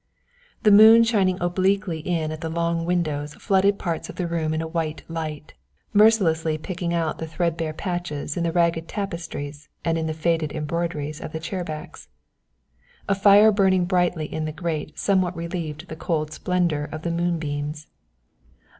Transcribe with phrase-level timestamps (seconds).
[0.63, 4.59] The moon shining obliquely in at the long windows flooded parts of the room in
[4.59, 5.53] a white light,
[5.93, 11.21] mercilessly picking out the threadbare patches in the ragged tapestries and in the faded embroideries
[11.21, 12.07] of the chair backs.
[13.07, 17.85] A fire burning brightly in the grate somewhat relieved the cold splendour of the moonbeams.